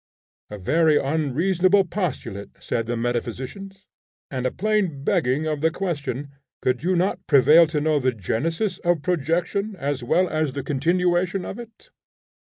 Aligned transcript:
'A 0.49 0.57
very 0.57 0.97
unreasonable 0.97 1.83
postulate,' 1.83 2.57
said 2.59 2.87
the 2.87 2.97
metaphysicians, 2.97 3.85
'and 4.31 4.47
a 4.47 4.51
plain 4.51 5.03
begging 5.03 5.45
of 5.45 5.61
the 5.61 5.69
question. 5.69 6.29
Could 6.63 6.83
you 6.83 6.95
not 6.95 7.27
prevail 7.27 7.67
to 7.67 7.79
know 7.79 7.99
the 7.99 8.11
genesis 8.11 8.79
of 8.79 9.03
projection, 9.03 9.75
as 9.75 10.03
well 10.03 10.27
as 10.27 10.53
the 10.53 10.63
continuation 10.63 11.45
of 11.45 11.59
it?' 11.59 11.91